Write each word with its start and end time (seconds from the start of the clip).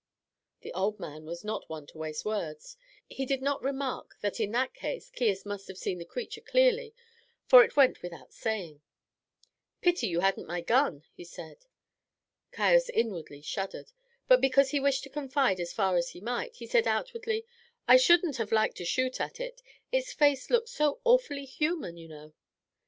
The 0.61 0.73
old 0.73 0.99
man 0.99 1.25
was 1.27 1.43
not 1.43 1.69
one 1.69 1.85
to 1.85 1.99
waste 1.99 2.25
words. 2.25 2.75
He 3.07 3.23
did 3.23 3.39
not 3.39 3.61
remark 3.61 4.17
that 4.21 4.39
in 4.39 4.51
that 4.53 4.73
case 4.73 5.11
Caius 5.11 5.45
must 5.45 5.67
have 5.67 5.77
seen 5.77 5.99
the 5.99 6.05
creature 6.05 6.41
clearly, 6.41 6.95
for 7.45 7.63
it 7.63 7.75
went 7.75 8.01
without 8.01 8.33
saying. 8.33 8.81
"Pity 9.79 10.07
you 10.07 10.21
hadn't 10.21 10.47
my 10.47 10.59
gun," 10.61 11.03
he 11.13 11.23
said. 11.23 11.67
Caius 12.51 12.89
inwardly 12.89 13.43
shuddered, 13.43 13.91
but 14.27 14.41
because 14.41 14.71
he 14.71 14.79
wished 14.79 15.03
to 15.03 15.09
confide 15.11 15.59
as 15.59 15.71
far 15.71 15.95
as 15.97 16.09
he 16.09 16.19
might, 16.19 16.55
he 16.55 16.65
said 16.65 16.87
outwardly: 16.87 17.45
"I 17.87 17.97
shouldn't 17.97 18.37
have 18.37 18.51
liked 18.51 18.77
to 18.77 18.85
shoot 18.85 19.21
at 19.21 19.39
it; 19.39 19.61
its 19.91 20.13
face 20.13 20.49
looked 20.49 20.69
so 20.69 20.99
awfully 21.05 21.45
human, 21.45 21.95
you 21.97 22.07
know." 22.07 22.33